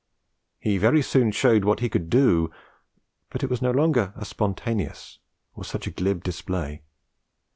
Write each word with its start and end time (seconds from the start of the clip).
He 0.59 0.79
very 0.79 1.03
soon 1.03 1.29
showed 1.31 1.63
what 1.63 1.79
he 1.79 1.87
could 1.87 2.09
do; 2.09 2.49
but 3.29 3.43
it 3.43 3.51
was 3.51 3.61
no 3.61 3.69
longer 3.69 4.13
a 4.15 4.25
spontaneous 4.25 5.19
or 5.53 5.63
such 5.63 5.85
a 5.85 5.91
glib 5.91 6.23
display. 6.23 6.81